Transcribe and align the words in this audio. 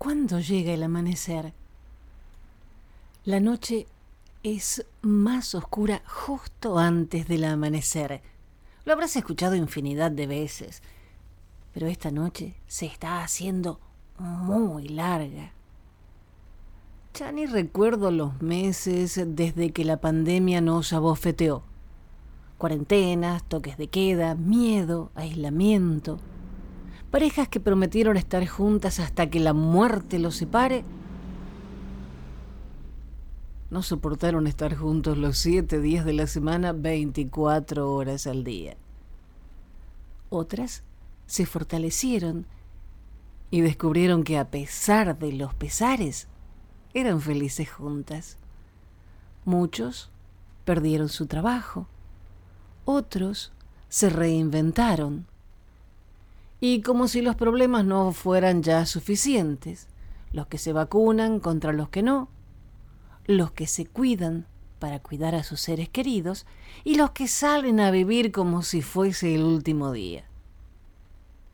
¿Cuándo 0.00 0.40
llega 0.40 0.72
el 0.72 0.82
amanecer? 0.82 1.52
La 3.26 3.38
noche 3.38 3.86
es 4.42 4.86
más 5.02 5.54
oscura 5.54 6.00
justo 6.06 6.78
antes 6.78 7.28
del 7.28 7.44
amanecer. 7.44 8.22
Lo 8.86 8.94
habrás 8.94 9.14
escuchado 9.16 9.56
infinidad 9.56 10.10
de 10.10 10.26
veces, 10.26 10.82
pero 11.74 11.86
esta 11.86 12.10
noche 12.10 12.54
se 12.66 12.86
está 12.86 13.22
haciendo 13.22 13.78
muy 14.18 14.88
larga. 14.88 15.52
Ya 17.12 17.30
recuerdo 17.30 18.10
los 18.10 18.40
meses 18.40 19.20
desde 19.22 19.70
que 19.70 19.84
la 19.84 19.98
pandemia 19.98 20.62
nos 20.62 20.94
abofeteó. 20.94 21.62
Cuarentenas, 22.56 23.44
toques 23.44 23.76
de 23.76 23.88
queda, 23.88 24.34
miedo, 24.34 25.10
aislamiento. 25.14 26.18
Parejas 27.10 27.48
que 27.48 27.58
prometieron 27.58 28.16
estar 28.16 28.46
juntas 28.46 29.00
hasta 29.00 29.28
que 29.28 29.40
la 29.40 29.52
muerte 29.52 30.18
los 30.18 30.36
separe. 30.36 30.84
No 33.70 33.82
soportaron 33.82 34.46
estar 34.46 34.76
juntos 34.76 35.18
los 35.18 35.38
siete 35.38 35.80
días 35.80 36.04
de 36.04 36.12
la 36.12 36.26
semana, 36.26 36.72
24 36.72 37.92
horas 37.92 38.26
al 38.26 38.44
día. 38.44 38.76
Otras 40.28 40.84
se 41.26 41.46
fortalecieron 41.46 42.46
y 43.50 43.60
descubrieron 43.60 44.22
que 44.22 44.38
a 44.38 44.50
pesar 44.50 45.18
de 45.18 45.32
los 45.32 45.54
pesares, 45.54 46.28
eran 46.94 47.20
felices 47.20 47.70
juntas. 47.70 48.38
Muchos 49.44 50.10
perdieron 50.64 51.08
su 51.08 51.26
trabajo, 51.26 51.86
otros 52.84 53.52
se 53.88 54.10
reinventaron. 54.10 55.29
Y 56.60 56.82
como 56.82 57.08
si 57.08 57.22
los 57.22 57.36
problemas 57.36 57.84
no 57.84 58.12
fueran 58.12 58.62
ya 58.62 58.84
suficientes, 58.84 59.88
los 60.32 60.46
que 60.46 60.58
se 60.58 60.72
vacunan 60.72 61.40
contra 61.40 61.72
los 61.72 61.88
que 61.88 62.02
no, 62.02 62.28
los 63.26 63.50
que 63.52 63.66
se 63.66 63.86
cuidan 63.86 64.46
para 64.78 65.00
cuidar 65.00 65.34
a 65.34 65.42
sus 65.42 65.60
seres 65.60 65.88
queridos 65.88 66.46
y 66.84 66.96
los 66.96 67.10
que 67.10 67.28
salen 67.28 67.80
a 67.80 67.90
vivir 67.90 68.32
como 68.32 68.62
si 68.62 68.82
fuese 68.82 69.34
el 69.34 69.42
último 69.42 69.92
día. 69.92 70.24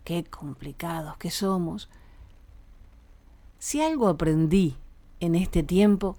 Qué 0.04 0.24
complicados 0.24 1.16
que 1.18 1.30
somos. 1.30 1.88
Si 3.58 3.82
algo 3.82 4.08
aprendí 4.08 4.76
en 5.20 5.34
este 5.34 5.62
tiempo 5.62 6.16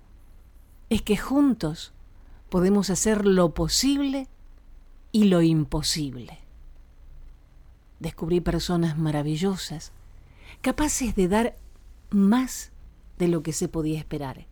es 0.90 1.02
que 1.02 1.18
juntos 1.18 1.94
podemos 2.50 2.90
hacer 2.90 3.26
lo 3.26 3.54
posible 3.54 4.28
y 5.12 5.26
lo 5.26 5.42
imposible. 5.42 6.40
Descubrí 8.00 8.42
personas 8.42 8.98
maravillosas, 8.98 9.92
capaces 10.62 11.16
de 11.16 11.28
dar 11.28 11.58
más 12.10 12.72
de 13.18 13.28
lo 13.28 13.44
que 13.44 13.54
se 13.54 13.68
podía 13.68 13.98
esperar. 13.98 14.46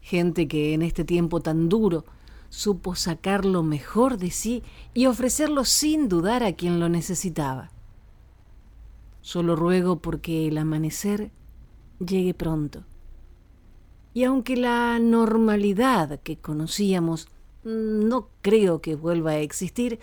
Gente 0.00 0.48
que 0.48 0.74
en 0.74 0.82
este 0.82 1.04
tiempo 1.04 1.40
tan 1.40 1.68
duro 1.68 2.04
supo 2.48 2.94
sacar 2.94 3.44
lo 3.44 3.62
mejor 3.62 4.18
de 4.18 4.30
sí 4.30 4.62
y 4.92 5.06
ofrecerlo 5.06 5.64
sin 5.64 6.08
dudar 6.08 6.42
a 6.42 6.52
quien 6.52 6.80
lo 6.80 6.88
necesitaba. 6.88 7.70
Solo 9.22 9.56
ruego 9.56 9.96
porque 9.96 10.48
el 10.48 10.58
amanecer 10.58 11.30
llegue 11.98 12.34
pronto 12.34 12.84
y 14.14 14.22
aunque 14.22 14.56
la 14.56 14.98
normalidad 15.00 16.20
que 16.20 16.36
conocíamos 16.36 17.26
no 17.64 18.28
creo 18.42 18.80
que 18.80 18.94
vuelva 18.94 19.32
a 19.32 19.38
existir, 19.38 19.98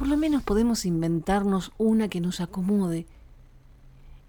por 0.00 0.08
lo 0.08 0.16
menos 0.16 0.42
podemos 0.42 0.86
inventarnos 0.86 1.72
una 1.76 2.08
que 2.08 2.22
nos 2.22 2.40
acomode 2.40 3.04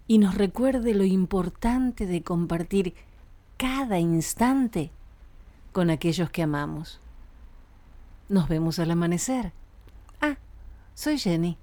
y 0.06 0.18
nos 0.18 0.34
recuerde 0.34 0.92
lo 0.92 1.04
importante 1.04 2.04
de 2.04 2.22
compartir 2.22 2.92
cada 3.56 3.98
instante 3.98 4.90
con 5.72 5.88
aquellos 5.88 6.28
que 6.28 6.42
amamos. 6.42 7.00
Nos 8.28 8.50
vemos 8.50 8.78
al 8.80 8.90
amanecer. 8.90 9.54
Ah, 10.20 10.36
soy 10.92 11.18
Jenny. 11.18 11.56